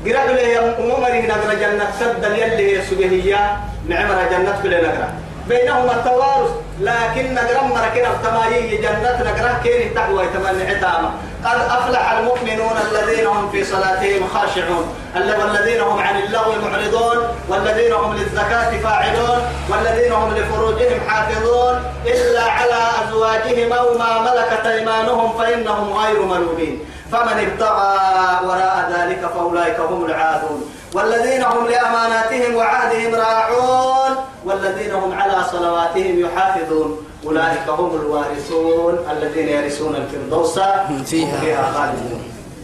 قراءة 0.07 0.27
كل 0.29 0.39
هي 0.39 0.57
مري 1.03 1.21
نقرأ 1.33 1.55
جنة 1.63 1.87
تبدأ 2.01 2.31
يلي 2.37 2.65
هي 2.71 2.83
سبهية 2.87 3.41
نعمها 3.89 4.23
جنة 4.33 4.55
كل 4.63 4.75
نقرأ 4.87 5.22
بينهما 5.49 5.93
التوارث 5.93 6.51
لكن 6.81 7.35
نقرأ 7.35 7.63
مركنا 7.63 8.09
التمايي 8.09 8.77
جنة 8.77 9.19
نقرأ 9.31 9.59
كين 9.63 9.95
تقوى 9.95 10.25
يتمنى 10.25 10.71
عتامة. 10.71 11.11
قد 11.45 11.61
أفلح 11.61 12.13
المؤمنون 12.13 12.77
الذين 12.91 13.27
هم 13.27 13.51
في 13.51 13.65
صلاتهم 13.65 14.29
خاشعون. 14.35 14.95
والذين 15.15 15.81
هم 15.81 15.99
عن 15.99 16.17
اللغو 16.23 16.53
معرضون 16.53 17.19
والذين 17.49 17.93
هم 17.93 18.15
للزكاة 18.15 18.71
فاعلون 18.85 19.39
والذين 19.71 20.13
هم 20.13 20.35
لفروجهم 20.35 21.01
حافظون. 21.09 21.83
إلا 22.07 22.43
على 22.43 22.81
أزواجهم 23.05 23.73
أو 23.73 23.99
ما 23.99 24.21
ملكت 24.21 24.67
أيمانهم 24.67 25.39
فإنهم 25.39 25.93
غير 25.93 26.23
ملومين. 26.23 26.85
فمن 27.13 27.37
ابتغى 27.47 27.99
وراء 28.47 28.93
ذلك 28.93 29.31
فأولئك 29.35 29.81
هم 29.81 30.05
العادون. 30.05 30.75
والذين 30.95 31.43
هم 31.43 31.67
لأماناتهم 31.67 32.55
وعهدهم 32.55 33.15
راعون. 33.15 34.17
والذين 34.45 34.91
هم 34.91 35.13
على 35.13 35.45
صلواتهم 35.53 36.19
يحافظون. 36.19 37.07
أولئك 37.27 37.69
هم 37.69 37.91
الوارثون 38.01 38.95
الذين 39.11 39.49
يرثون 39.49 39.97
الفردوس. 39.97 40.59
فيها, 41.07 41.41
فيها 41.41 41.73
خالدون. 41.75 42.23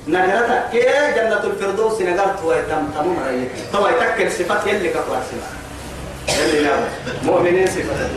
نقرتك 0.09 0.71
كي 0.73 0.81
جنة 1.17 1.45
الفردوس 1.45 2.01
نقرت 2.01 2.45
ويتم 2.45 2.87
تمام. 2.95 3.17
رأيك 3.27 3.51
طبعا 3.73 3.91
يتكل 3.91 4.33
صفات 4.33 4.67
يلي 4.67 4.89
كفار 4.89 5.23
يلي 6.29 6.61
نعم 6.67 6.81
مؤمنين 7.23 7.67
صفات. 7.67 8.11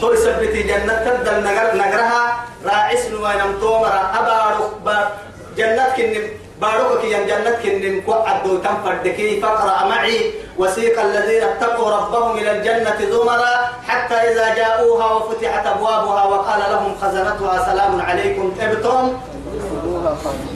تو 0.00 0.12
يثبتي 0.12 0.62
جنة. 0.62 0.94
تبدل 1.04 1.44
نقرها. 1.78 2.44
راعس 2.64 3.04
وينم 3.22 3.52
تومر. 3.60 3.92
أبارك 4.18 5.08
جنة 5.56 5.86
كنم 5.96 6.24
بارك 6.60 7.04
يا 7.04 7.20
جنة 7.26 7.50
كن 7.62 8.12
قعد 8.12 8.42
تنفردكي 8.64 9.40
فاقرأ 9.40 9.88
معي. 9.88 10.18
وسيق 10.58 11.00
الذين 11.00 11.42
اتقوا 11.42 11.90
ربهم 11.90 12.38
إلى 12.38 12.50
الجنة 12.50 12.98
زمرا 13.10 13.54
حتى 13.88 14.14
إذا 14.14 14.54
جاءوها 14.54 15.06
وفتحت 15.12 15.66
أبوابها 15.66 16.22
وقال 16.24 16.60
لهم 16.70 16.94
خزنتها 17.02 17.54
سلام 17.70 18.00
عليكم. 18.00 18.52
تبتم 18.60 19.02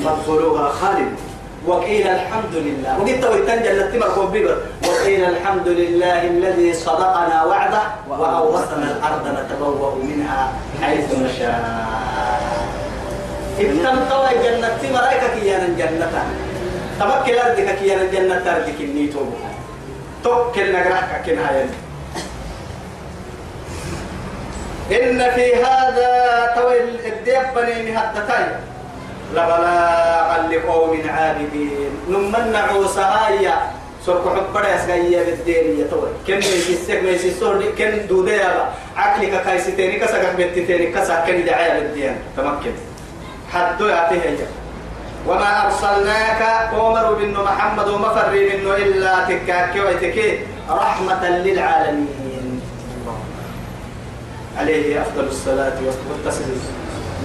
فادخلوها 0.05 0.69
خالد. 0.69 1.15
وقيل 1.67 2.07
الحمد 2.09 2.55
لله. 2.55 2.99
وقلت 2.99 3.25
ويتن 3.25 3.63
جنة 3.63 3.87
تمر 3.95 4.25
بيبر. 4.25 4.57
وقيل 4.89 5.25
الحمد 5.25 5.69
لله 5.69 6.21
الذي 6.27 6.75
صدقنا 6.75 7.45
وعده 7.45 7.83
وأورثنا 8.11 8.87
الأرض 8.97 9.25
نتبوأ 9.39 9.95
منها 9.95 10.53
حيث 10.83 11.15
نشاء. 11.15 12.12
ابتم 13.59 13.97
طوى 14.11 14.31
جنة 14.45 14.79
مرايك 14.93 15.23
كيانا 15.35 15.69
جنة 15.79 16.25
تمكن 17.01 17.39
أرضك 17.39 17.79
كيانا 17.79 18.05
جنة 18.05 18.45
أرضك 18.57 18.81
النيتو. 18.81 19.21
توكل 20.25 20.73
نقرأك 20.73 21.23
كنها 21.27 21.67
إن 24.93 25.31
في 25.31 25.55
هذا 25.55 26.53
توي 26.57 26.81
الديب 26.81 27.47
بني 27.57 27.93
مهدتين 27.93 28.49
لبلاغا 29.33 30.49
لقوم 30.51 31.03
عابدين. 31.09 31.91
نمن 32.09 32.57
عوسها 32.57 33.29
هي 33.29 33.53
سرق 34.07 34.25
حبر 34.37 34.65
يسقيا 34.75 35.23
بالدين 35.23 35.81
يتوي 35.81 36.09
كن 36.27 36.39
يسيسك 36.39 37.03
ما 37.03 37.11
يسيسور 37.11 37.65
كن 37.79 38.07
دوديا 38.09 38.73
عقلك 38.97 39.45
كايستيني 39.45 39.99
كسك 39.99 40.35
بتتيني 40.39 40.87
كسك 40.87 41.25
كن 41.27 41.45
دعايا 41.45 41.81
بالدين 41.81 42.17
تمكن. 42.37 42.92
حدو 43.53 43.87
يعطيه 43.87 44.47
وما 45.29 45.67
أرسلناك 45.67 46.43
أمر 46.73 47.13
بن 47.15 47.33
محمد 47.45 47.89
ومفر 47.89 48.31
منه 48.31 48.77
إلا 48.77 49.25
تكاك 49.25 49.75
ويتكي 49.77 50.39
رحمة 50.71 51.29
للعالمين. 51.29 52.61
عليه 54.59 55.03
أفضل 55.03 55.25
الصلاة 55.25 55.73
والتسليم. 56.11 56.61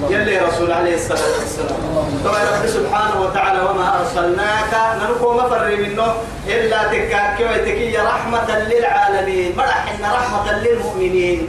يلي 0.10 0.38
رسول 0.38 0.72
عليه 0.72 0.96
الصلاة 0.96 1.34
والسلام. 1.40 1.80
طبعا 2.26 2.42
رب 2.44 2.68
سبحانه 2.68 3.22
وتعالى 3.22 3.62
وما 3.62 4.00
أرسلناك 4.00 4.74
ننكو 5.02 5.34
مفر 5.34 5.76
منه 5.76 6.14
إلا 6.48 6.84
تكاكي 6.88 7.44
ويتكي 7.44 7.98
رحمة 7.98 8.60
للعالمين. 8.60 9.54
مرح 9.58 9.86
إن 9.92 10.04
رحمة 10.06 10.52
للمؤمنين. 10.52 11.48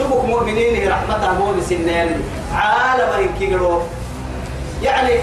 دبك 0.00 0.24
مؤمنين 0.24 0.88
رحمة 0.88 1.38
مو 1.38 1.52
بسنين. 1.52 2.22
عالم 2.54 3.10
ينكيرو 3.22 3.82
يعني 4.82 5.20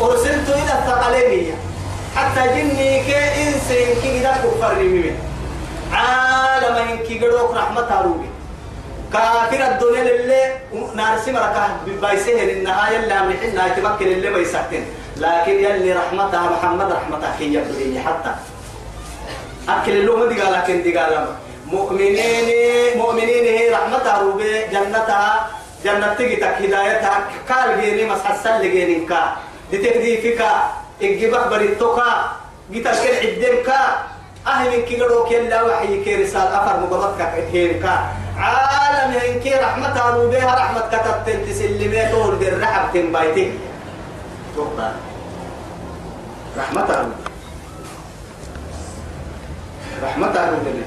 أرسلت 0.00 0.48
إلى 0.48 0.72
الثقلين. 0.78 1.54
حتى 2.16 2.48
جني 2.48 3.02
كإنس 3.04 3.70
ينكي 3.70 4.18
إذا 4.20 4.32
كفر 4.44 4.74
منه 4.74 5.16
عالم 5.92 6.90
ينكيرو 6.90 7.52
رحمة 7.52 8.00
روبي 8.02 8.28
كافر 9.12 9.66
الدنيا 9.66 10.02
اللي 10.02 10.42
نارسي 10.94 11.32
مركا 11.32 11.76
بيسهل 11.86 12.50
النهاية 12.50 12.96
اللي 12.96 13.14
عملنا 13.14 13.66
يتمكن 13.66 14.06
اللي 14.06 14.30
بيسكتن 14.30 14.84
لكن 15.16 15.52
يلي 15.52 15.92
رحمتها 15.92 16.50
محمد 16.50 16.92
رحمتها 16.92 17.36
كي 17.38 17.54
يبدو 17.54 17.98
حتى. 18.06 18.34
أكل 19.68 19.92
اللوم 19.92 20.28
دي 20.28 20.40
قال 20.40 20.52
لكن 20.52 20.82
دي 20.82 20.98
قال 20.98 21.26
مؤمنين 21.66 22.48
مؤمنين 22.96 23.72
رحمتها 23.72 24.18
روبي 24.22 24.66
جنتها 24.72 25.46
جنة 25.84 26.14
تجتك 26.14 26.54
هدايتها 26.64 27.16
قال 27.48 27.80
جيني 27.80 28.04
مسحسن 28.10 28.58
لجيني 28.60 29.06
كا 29.06 29.36
دي 29.70 29.76
تهدي 29.78 30.20
فيك 30.22 30.40
إجيبك 31.02 31.46
بريتوكا 31.46 32.08
جيتا 32.72 32.92
كل 32.92 33.14
عدين 33.22 33.62
كا 33.66 33.78
أهل 34.46 34.70
من 34.70 34.82
كي 34.84 34.96
قالوا 35.00 35.28
كلا 35.28 35.62
وحي 35.62 36.04
كي 36.04 36.24
رسال 36.24 36.48
أفر 36.52 36.80
مقبضك 36.80 37.20
كا 37.82 37.94
عالم 38.38 39.12
هنكي 39.14 39.54
رحمة 39.54 40.10
روبيها 40.10 40.54
رحمة 40.54 40.80
كتبت 40.92 41.48
تسلمي 41.48 42.06
تقول 42.06 42.38
دي 42.38 42.48
الرحب 42.48 42.92
تنبايتي. 42.94 43.52
توقع. 44.56 44.90
روبي 46.56 47.14
رحمة 50.02 50.50
روبي 50.50 50.82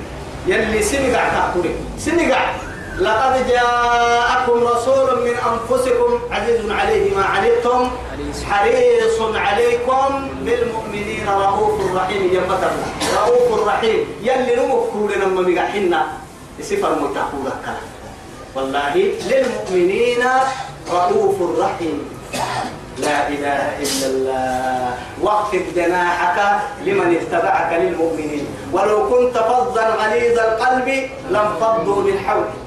يلي 0.47 0.81
سنقع 0.83 1.29
تأكلي. 1.29 1.71
سنقع. 1.97 2.66
لقد 2.99 3.47
جاءكم 3.47 4.67
رسول 4.67 5.21
من 5.21 5.35
أنفسكم 5.51 6.19
عزيز 6.31 6.71
عليه 6.71 7.15
ما 7.15 7.25
عنتم 7.25 7.89
حريص 8.49 9.21
عليكم 9.21 10.29
بالمؤمنين 10.41 11.27
رؤوف 11.29 11.95
رحيم 11.95 12.23
يمتر 12.33 12.71
رؤوف 13.15 13.67
رحيم. 13.67 13.99
يلي 14.23 14.55
نمك 14.55 14.81
كولنا 14.93 15.25
ممقحنا 15.25 16.07
سفر 16.61 16.91
متقولك 16.95 17.65
والله 18.55 18.93
للمؤمنين 19.29 20.23
رؤوف 20.91 21.59
رحيم. 21.59 21.97
لا 22.97 23.27
إله 23.27 23.63
إلا 23.77 24.07
الله. 24.07 24.97
واخفض 25.21 25.65
جناحك 25.75 26.37
لمن 26.85 27.17
اتبعك 27.21 27.71
للمؤمنين. 27.81 28.45
ولو 28.73 29.09
كنت 29.09 29.37
فظا 29.37 29.85
غليظ 30.01 30.39
القلب 30.39 31.09
لانفضوا 31.29 32.03
من 32.03 32.19
حولك. 32.25 32.66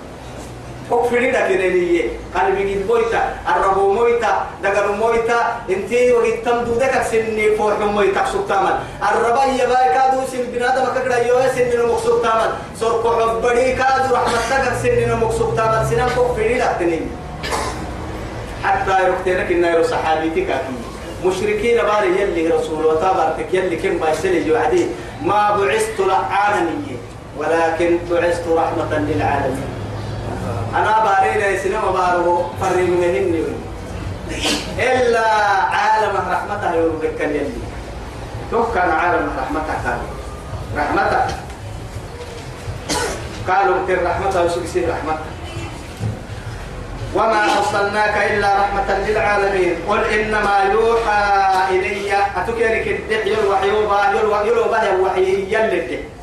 أكفري 0.93 1.31
لك 1.31 1.51
نية 1.51 2.05
قلبي 2.35 2.75
قد 2.75 2.87
مويتا 2.89 3.23
الربو 3.49 3.93
مويتا 3.93 4.47
دقر 4.63 4.93
مويتا 4.93 5.39
انتي 5.71 6.13
وقد 6.13 6.43
تمدو 6.45 6.75
دكك 6.75 7.03
سني 7.11 7.57
فوح 7.57 7.79
مويتا 7.79 8.25
سبتامل 8.33 8.75
الربا 9.11 9.45
يبا 9.45 9.83
كادو 9.95 10.21
سن 10.33 10.45
بنادم 10.53 10.85
كقرا 10.95 11.17
يوه 11.17 11.49
سن 11.55 11.71
نمك 11.79 11.99
سبتامل 12.05 12.51
سرق 12.81 13.05
حبري 13.21 13.73
كادو 13.73 14.15
رحمة 14.15 14.41
دكك 14.51 14.75
سن 14.83 15.09
نمك 15.11 15.33
سبتامل 15.33 15.87
سنان 15.91 16.09
أكفري 16.19 16.55
لك 16.59 16.79
نية 16.81 17.07
حتى 18.65 18.95
يركتنك 19.05 19.51
النير 19.53 19.83
صحابيتك 19.83 20.51
أكيد 20.51 20.79
مشركين 21.25 21.77
باري 21.77 22.21
يلي 22.21 22.49
رسول 22.49 22.87
وتابرتك 22.87 23.55
يلي 23.55 23.77
كم 23.77 23.99
بايسلي 23.99 24.45
جوعدي 24.45 24.87
ما 25.23 25.57
بعثت 25.57 26.01
لعالمية 26.01 26.97
ولكن 27.39 27.99
بعثت 28.11 28.49
رحمة 28.49 28.99
للعالمين 28.99 29.80
أنا 30.75 31.05
بارينا 31.05 31.47
يسنما 31.47 31.91
بارو 31.91 32.47
فري 32.61 32.87
منهن 32.87 33.45
إلا 34.79 35.27
عالم 35.75 36.15
رحمته 36.17 36.75
يوبك 36.75 37.21
يلي 37.21 37.51
تو 38.51 38.63
كان 38.75 38.91
عالم 38.91 39.31
رحمته 39.39 39.75
كان. 39.85 39.99
رحمته. 40.77 41.23
قالوا 43.49 43.87
تر 43.89 43.99
رحمته 44.07 44.45
وسكسي 44.45 44.87
رحمته. 44.87 45.31
وما 47.15 47.43
أرسلناك 47.59 48.17
إلا 48.31 48.49
رحمة 48.63 48.89
للعالمين. 49.07 49.75
قل 49.89 50.05
إنما 50.05 50.57
يوحى 50.73 51.23
إلي. 51.71 52.15
أتكرك 52.15 52.87
الدح 52.87 53.27
يلوح 53.27 53.63
يوبا 53.63 54.01
يلوح 54.15 54.41
يلوبا 54.47 54.79
يوحي 54.83 55.51
يلي 55.51 56.20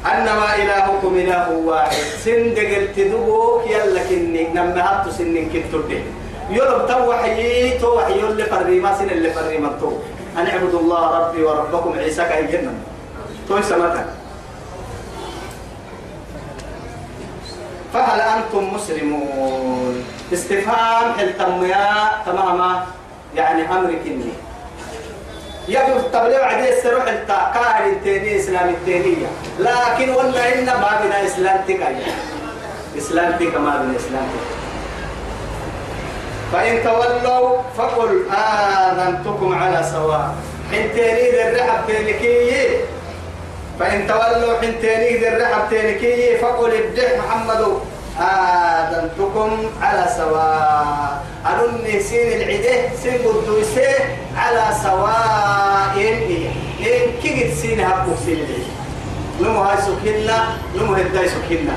أنما 0.00 0.48
إلهكم 0.56 1.12
إله 1.16 1.46
واحد. 1.64 2.02
سن 2.24 2.54
دقلت 2.54 2.96
دبوك 2.96 3.66
يلا 3.68 4.02
كني 4.08 4.48
نما 4.56 4.80
هاتو 4.80 5.10
سن 5.10 5.36
كنتو 5.52 5.84
يلوب 6.50 6.86
توحي 6.88 7.78
توحي 7.78 8.14
يلي 8.18 8.44
فريما 8.44 8.98
سن 8.98 9.08
اللي 9.10 9.30
فريما 9.30 9.76
تو. 9.80 9.92
أن 10.38 10.46
اعبدوا 10.46 10.80
الله 10.80 11.02
ربي 11.18 11.42
وربكم 11.42 11.98
عيسى 11.98 12.22
كأي 12.24 12.46
جنة. 12.46 12.72
توي 13.48 13.62
سمتك 13.62 14.06
فهل 17.92 18.20
أنتم 18.20 18.74
مسلمون؟ 18.74 20.04
استفهام 20.32 21.06
هل 21.18 21.38
تميا 21.38 22.22
تماما 22.26 22.86
يعني 23.36 23.62
أمر 23.66 23.90
كني. 24.04 24.32
يبدو 25.68 25.96
التبليغ 25.96 26.42
عدي 26.44 26.68
السروح 26.78 27.04
التاكار 27.08 27.86
التاني 27.86 28.40
إسلام 28.40 28.68
التانية 28.68 29.26
لكن 29.58 30.10
ولا 30.10 30.58
إن 30.58 30.66
ما 30.66 31.00
بنا 31.04 31.26
إسلام 31.26 31.60
تكاية 31.68 32.14
إسلام 32.98 33.32
تكا 33.32 33.58
ما 33.58 33.76
بنا 33.82 33.96
إسلام 33.96 34.26
تكا 34.32 34.60
فإن 36.52 36.84
تولوا 36.84 37.58
فقل 37.78 38.22
آذنتكم 38.32 39.54
على 39.54 39.82
سواء 39.92 40.34
حنتيني 40.72 41.30
ذي 41.30 41.48
الرحب 41.48 41.86
تانيكي 41.88 42.68
فإن 43.80 44.06
تولوا 44.06 44.58
حنتيني 44.62 45.16
ذي 45.16 45.28
الرحب 45.28 45.70
تانيكي 45.70 46.36
فقل 46.38 46.70
ابدح 46.74 47.18
محمد 47.18 47.78
آذنتكم 48.20 49.70
على 49.82 50.06
سواء 50.16 51.22
أنني 51.46 52.00
سين 52.00 52.42
العده 52.42 52.96
سين 53.02 53.18
قدوسي 53.24 53.94
على 54.36 54.74
سواء 54.82 55.96
إن 56.80 57.22
كيد 57.22 57.54
سين 57.54 57.80
هبو 57.80 58.12
سين 58.24 58.46
نمو 59.40 59.60
هاي 59.60 59.76
سكينا 59.82 60.48
نمو 60.76 60.94
هداي 60.94 61.28
سكينا 61.28 61.76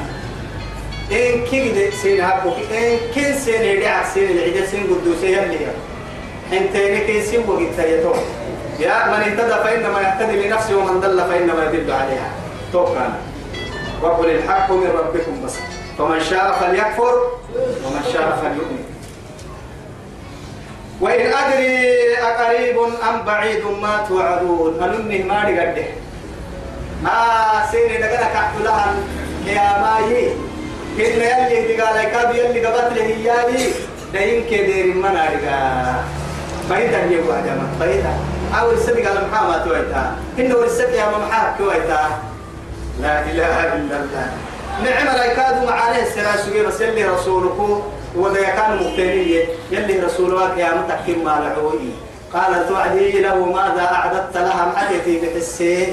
إن 1.11 1.45
كيد 1.45 1.93
سين 2.01 2.21
هبو 2.21 2.49
إن 2.49 2.97
كين 3.13 3.39
سين 3.39 3.61
العده 3.61 4.09
سين 4.13 4.29
العده 4.31 4.65
سين 4.65 4.83
قدوسي 4.83 5.31
يلي 5.33 5.57
أنت 6.53 6.75
كي 7.07 7.21
سين 7.21 7.43
وقت 7.47 7.79
يتوم 7.79 8.19
يا 8.79 9.07
من 9.07 9.13
اهتدى 9.13 9.57
فإنما 9.63 10.01
يهتدي 10.01 10.47
لنفسه 10.47 10.77
ومن 10.77 10.99
ضل 10.99 11.19
فإنما 11.29 11.63
يدل 11.65 11.91
عليها. 11.91 12.29
توكل 12.73 13.09
وقل 14.01 14.29
الحق 14.29 14.71
من 14.71 14.87
ربكم 14.87 15.45
بس. 15.45 15.55
فمن 15.97 16.19
شاء 16.29 16.57
فليكفر 16.59 17.13
ومن 17.55 18.03
شاء 18.13 18.39
فليؤمن. 18.41 18.92
وإن 21.03 21.33
أدري 21.33 22.17
أقريب 22.17 22.77
أم 23.09 23.21
بعيد 23.25 23.63
ما 23.81 24.05
توعدون 24.09 24.83
أنني 24.83 25.23
ما 25.23 25.43
رقده 25.43 25.85
ما 27.03 27.11
سيني 27.71 27.97
دقنا 27.97 28.27
كحت 28.33 28.53
يا 29.47 29.67
ماي 29.83 30.31
إن 30.99 31.21
يلي 31.21 31.67
دي 31.67 31.81
قال 31.81 31.95
لك 31.97 32.35
يلي 32.35 32.65
قبت 32.65 32.97
له 32.97 33.03
يالي 33.03 33.63
دين 34.13 34.43
كدير 34.45 34.85
من 34.95 35.15
أرقا 35.17 36.03
فايدا 36.69 36.99
يبقى 37.03 37.41
جمع 37.41 37.67
فايدا 37.79 38.13
أو 38.59 38.71
السبق 38.71 39.09
على 39.09 39.19
محامة 39.31 39.57
تويتا 39.57 40.15
إنه 40.39 40.63
السبق 40.63 40.95
يا 40.95 41.05
محاك 41.17 41.53
تويتا 41.57 42.09
لا 43.01 43.19
إله 43.21 43.73
إلا 43.73 43.95
الله. 43.99 44.27
نعم 44.83 45.07
ريكاد 45.21 45.63
معانيه 45.67 46.01
السلاسل 46.03 46.65
بس 46.67 46.81
يلي 46.81 47.03
رسولك 47.05 47.83
وذا 48.15 48.41
كان 48.41 48.75
مقتنية 48.75 49.45
يلي 49.71 49.99
رسولك 49.99 50.57
يا 50.57 50.69
متكم 50.73 51.23
ما 51.23 51.29
لعوي 51.43 51.89
قال 52.33 52.67
توعدي 52.67 53.21
له 53.21 53.45
ماذا 53.45 53.81
أعددت 53.81 54.37
لها 54.37 54.73
أتيتي 54.77 55.19
بحسيه 55.19 55.87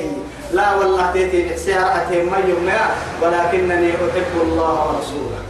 لا 0.52 0.74
والله 0.74 1.12
تيتي 1.12 1.48
بحسيه 1.48 1.76
رأتي 1.76 2.22
ما 2.22 2.38
يوم 2.48 2.68
ولكنني 3.22 3.90
أحب 3.90 4.34
الله 4.42 4.74
ورسوله. 4.88 5.40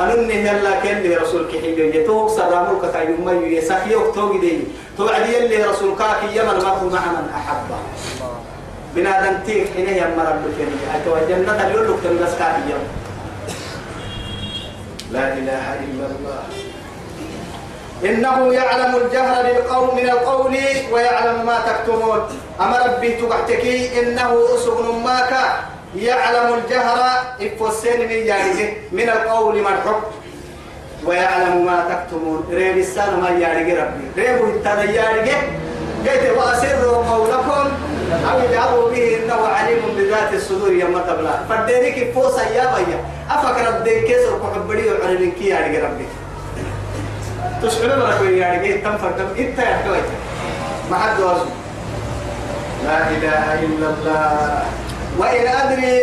أنني 0.00 0.34
يلا 0.34 0.80
كان 0.80 1.02
لي 1.02 1.16
رسول 1.16 1.46
كحيل 1.48 1.94
يتوق 1.96 2.36
سرامك 2.36 2.92
كاي 2.92 3.08
ما 3.08 3.32
يسخي 3.32 3.96
وقتوق 3.96 4.40
دي 4.40 4.58
توعدي 4.98 5.36
يلي 5.36 5.64
رسول 5.64 5.98
كاك 5.98 6.22
يمن 6.32 6.58
ما 6.64 6.68
هو 6.68 6.88
مع 6.88 7.04
من 7.12 7.28
أحبه. 7.34 7.78
بنادم 8.96 9.38
تيك 9.46 9.66
حين 9.76 9.88
يمر 9.88 10.26
البكري 10.34 10.76
أتوا 10.94 11.28
جنة 11.28 11.66
اليولك 11.66 11.98
تنبس 12.04 12.32
كاك 12.38 12.56
يوم 12.70 12.84
لا 15.12 15.32
إله 15.32 15.66
إلا 15.84 16.06
الله. 16.06 16.42
إنه 18.04 18.54
يعلم 18.54 18.96
الجهر 18.96 19.42
بالقول 19.42 19.94
من 19.94 20.10
القول 20.10 20.56
ويعلم 20.92 21.46
ما 21.46 21.58
تكتمون. 21.66 22.20
أما 22.60 22.78
ربي 22.86 23.10
تبعتكي 23.12 24.00
إنه 24.00 24.30
أسغن 24.54 25.02
ماك. 25.04 25.32
يعلم 25.96 26.54
الجهر 26.54 27.00
إفوسين 27.40 28.00
من 28.00 28.20
يارجه 28.30 28.68
من 28.92 29.08
القول 29.08 29.62
مرحب 29.62 30.00
ويعلم 31.06 31.66
ما 31.66 31.78
تكتمون. 31.90 32.46
ريب 32.50 32.78
السنة 32.78 33.20
ما 33.20 33.28
ربي. 33.74 34.06
ريب 34.16 34.44
التنى 34.44 34.94
يارجه 34.94 35.38
قلت 36.06 36.24
وأسروا 36.38 37.04
قولكم 37.04 37.66
أو 38.30 38.38
اجعلوا 38.38 38.90
به 38.90 39.16
إنه 39.16 39.46
عليم 39.46 39.82
بذات 39.96 40.34
الصدور 40.34 40.72
يا 40.72 40.84
متبلا 40.84 41.34
فدينك 41.48 42.12
فوسا 42.14 42.42
يا 42.42 42.64
بيا. 42.74 42.98
أفكر 43.30 43.74
ربي 43.74 44.00
كيسر 44.00 44.38
كحبري 44.38 44.90
وعلمين 44.90 45.32
كي 45.32 45.46
يارجه 45.48 45.84
ربي. 45.84 46.06
تشعر 47.62 47.86
لك 47.86 48.20
يا 48.20 48.52
رجال 48.52 48.82
تم 48.82 48.98
فردم 48.98 49.28
إنت 49.38 49.58
يا 49.58 49.76
حكويت 49.76 50.04
ما 50.90 50.96
حد 50.98 51.20
واسو 51.20 51.44
لا 52.84 53.10
إله 53.10 53.44
إلا 53.54 53.86
الله. 53.94 54.62
وإن 55.18 55.46
أدري 55.46 55.96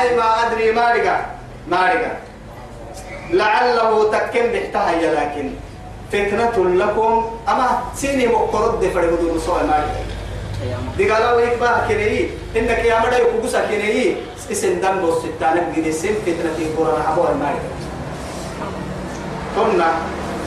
أي 0.00 0.16
ما 0.16 0.46
أدري 0.46 0.72
ما 0.72 0.92
رجع 0.92 1.20
ما 1.68 1.92
رجع. 1.92 2.12
لعله 3.30 4.10
تكن 4.10 4.44
بحتها 4.52 4.92
لكن. 4.92 5.50
فتنة 6.12 6.56
لكم. 6.56 7.30
أما 7.48 7.66
سيني 7.94 8.26
مقرد 8.26 8.80
دفر 8.80 9.00
بدون 9.00 9.38
سوى 9.46 9.62
ما 9.62 9.84
دي 10.96 11.10
قالوا 11.10 11.32
ويك 11.32 11.58
بقى 11.58 11.88
كني 11.88 12.30
إنك 12.56 12.84
يا 12.84 13.06
مدى 13.06 13.16
يكوكسا 13.16 13.66
كني 13.68 14.16
اسم 14.50 14.80
دم 14.80 15.00
بوس 15.00 15.18
ستانك 15.22 15.66
جدي 15.76 15.92
سن 15.92 16.14
فتنة 16.26 16.56
القرآن 16.58 17.02
حبوا 17.02 17.28
المالك 17.28 17.62
كنا 19.56 19.90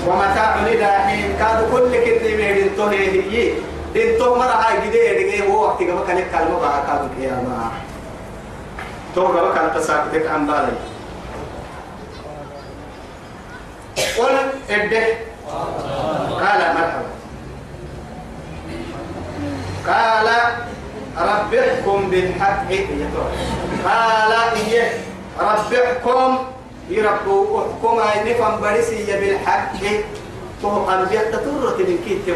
ومتاع 0.08 0.56
إلى 0.65 0.86
حين 0.86 1.30
كاد 1.39 1.71
كل 1.71 1.91
كدي 2.06 2.32
من 2.38 2.69
دنتوه 2.69 2.91
هي 2.91 3.54
دنتوه 3.95 4.38
مرة 4.39 4.56
هاي 4.63 4.88
جدي 4.88 4.97
دقي 4.97 5.47
هو 5.47 5.63
وقت 5.63 5.80
كما 5.84 6.02
كان 6.08 6.17
كلمة 6.32 6.60
بقى 6.60 6.80
كاد 6.88 7.02
القيامة. 7.10 7.71
تو 9.15 9.28
كما 9.28 9.54
كان 9.56 9.71
تساكتك 9.76 10.28
عن 10.28 10.47
بالي. 10.47 10.76
قل 14.17 14.36
إده 14.69 15.06
قال 16.41 16.62
مرحبا 16.76 17.12
قال 19.88 20.28
رب 21.17 21.54
احكم 21.54 22.01
بالحق 22.12 22.67
قال 23.86 24.34
إيه 24.71 24.91
رب 25.39 25.74
احكم 25.74 26.38
يربو 26.89 27.60
احكم 27.60 28.00
نفهم 28.26 28.62
برسي 28.62 29.06
بالحق 29.06 29.74
تو 30.62 30.69
قلبي 30.69 31.17
من 31.80 31.97
كيت 32.08 32.36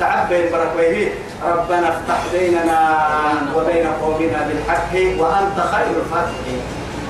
تعبين 0.00 0.52
بركويه 0.52 1.08
ربنا 1.44 1.88
افتح 1.88 2.18
بيننا 2.32 2.80
وبين 3.56 3.86
قومنا 4.02 4.48
بالحق 4.48 4.92
وأنت 5.20 5.58
خير 5.72 5.86
الفاتحين. 6.02 6.60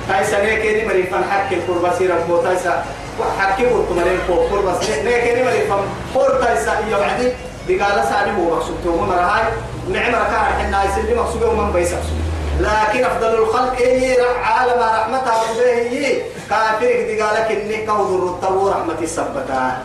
تايسا 0.09 0.45
نيكيني 0.45 0.87
مريم 0.87 1.07
فان 1.07 1.25
حق 1.31 1.53
القربة 1.53 1.99
سيرا 1.99 2.17
بو 2.29 2.37
تايسا 2.37 2.85
حكي 3.39 3.67
قلت 3.67 3.91
مريم 3.91 4.19
فو 4.29 4.35
قربة 4.35 4.73
نيكيني 5.05 5.43
مريم 5.43 5.65
فان 5.71 5.85
قر 6.15 6.43
تايسا 6.45 6.73
إيا 6.73 6.97
وعدي 6.97 7.33
بقال 7.69 8.05
سالي 8.05 8.31
هو 8.39 8.57
مقصود 8.57 8.77
توم 8.85 9.09
مرهاي 9.09 9.43
نعم 9.93 10.15
ركار 10.15 10.45
حنا 10.59 10.85
يسلي 10.85 11.15
مقصود 11.15 11.43
ومن 11.43 11.73
بيسقسود 11.73 12.21
لكن 12.61 13.05
أفضل 13.05 13.35
الخلق 13.35 13.77
إيه 13.79 14.23
عالم 14.45 14.81
رحمتها 14.81 15.43
به 15.59 16.23
كافر 16.51 16.87
دي 17.07 17.21
قالك 17.23 17.51
إني 17.51 17.87
كوذر 17.87 18.25
الطو 18.27 18.69
رحمة 18.69 18.99
السبتا 19.03 19.79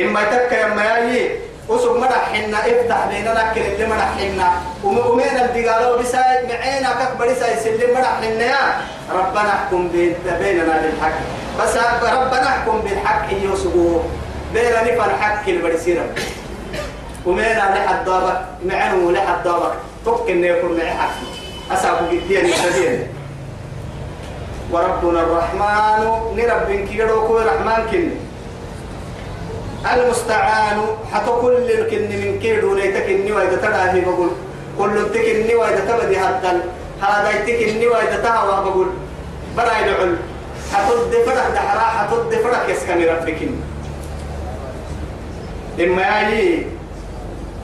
إما 0.00 0.24
تك 0.24 0.52
يما 0.52 0.84
ياي 0.84 1.30
وسوق 1.68 1.96
مرحنا 1.98 2.58
افتح 2.58 3.06
بيننا 3.10 3.32
نكر 3.50 3.60
اللي 3.60 3.86
مرحنا 3.86 4.52
ومؤمن 4.84 5.22
اللي 5.22 5.68
قالوا 5.68 5.96
بساي 6.02 6.46
معينا 6.48 6.88
كبر 7.14 7.34
ساي 7.34 7.56
سلم 7.56 7.94
مرحنا 7.94 8.26
يا. 8.26 8.80
ربنا 9.12 9.48
احكم 9.48 9.88
بيننا 9.88 10.80
بالحق. 10.82 11.18
بس 11.60 11.76
ربنا 12.02 12.48
احكم 12.48 12.80
بالحق 12.80 13.26
يوسقوا 13.42 13.98
بيننا 14.54 14.82
نفر 14.94 15.10
حق 15.20 15.48
البرسيرة 15.48 16.04
ومينا 17.26 17.74
لحد 17.74 18.04
ضابك 18.04 18.40
معنو 18.66 19.10
لحد 19.10 19.44
ضابك 19.44 19.72
فك 20.06 20.30
إنه 20.30 20.46
يكون 20.46 20.76
معي 20.76 20.90
حق 20.90 21.10
أسابق 21.72 22.10
الدين 22.10 22.44
السبيل 22.44 23.06
وربنا 24.72 25.20
الرحمن 25.20 26.02
نرب 26.36 26.88
كيرو 26.88 27.28
كل 27.28 27.46
رحمن 27.46 27.86
كن. 27.90 28.10
المستعان 29.92 30.78
حتى 31.12 31.30
كل 31.42 31.70
الكن 31.70 32.02
من 32.02 32.38
كيرو 32.42 32.74
ليتكني 32.74 33.32
وإذا 33.32 33.56
تدعي 33.56 34.00
بقول. 34.00 34.30
كل 34.78 35.12
تكني 35.14 35.54
وإذا 35.54 35.82
تبدي 35.88 36.16
هدل. 36.18 36.60
هذا 37.02 37.30
يتكني 37.30 37.86
وإذا 37.86 38.16
تهوى 38.22 38.64
بقول. 38.64 38.88
براي 39.56 39.84
العل 39.84 40.16
حتد 40.72 41.12
فرح 41.26 41.48
دحرا 41.48 41.80
حتد 41.80 42.34
فرح 42.44 42.68
يسكن 42.68 43.02
ربكن 43.02 43.50
إما 45.80 46.20
يلي 46.20 46.66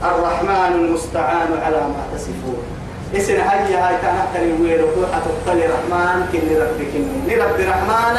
الرحمن 0.02 0.72
المستعان 0.74 1.48
على 1.64 1.76
ما 1.76 2.02
تصفون. 2.14 2.62
اسم 3.16 3.32
هيا 3.32 3.88
هاي 3.88 3.94
كانت 4.02 4.26
تنوير 4.34 4.84
وروح 4.84 5.10
تقتل 5.10 5.58
رحمن 5.58 6.26
كن 6.32 6.46
ربك 6.60 6.92
كن 6.92 7.40
رب 7.42 7.60
رحمن 7.60 8.16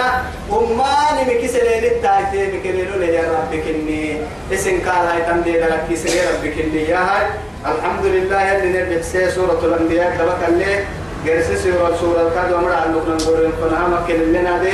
وما 0.51 0.95
نمك 1.17 1.45
سلين 1.45 1.83
التايتي 1.83 2.57
بكنيلو 2.57 2.99
له 2.99 3.05
يا 3.05 3.21
رب 3.31 3.51
كني. 3.51 4.17
اسم 4.53 4.79
قال 4.89 5.07
هاي 5.07 5.21
تندي 5.21 5.59
لك 5.59 5.83
كسر 5.91 6.09
رب 6.09 6.43
كني. 6.47 6.81
يا 6.89 6.97
هاي 6.97 7.25
الحمد 7.65 8.05
لله 8.05 8.57
اللي 8.57 8.81
نبي 8.83 9.03
سورة 9.29 9.59
الأنبياء 9.63 10.15
تبقى 10.19 10.47
اللي 10.49 10.83
جرس 11.25 11.47
سورة 11.63 11.95
سورة 12.01 12.27
الكاد 12.27 12.53
ومر 12.53 12.71
على 12.71 12.91
لقنا 12.91 13.15
نقول 13.15 13.51
فنها 13.61 13.87
مكن 13.87 14.19
لنا 14.33 14.57
ده 14.63 14.73